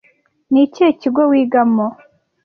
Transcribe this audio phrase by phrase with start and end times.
[0.51, 1.85] Ni ikihe kigo wigamo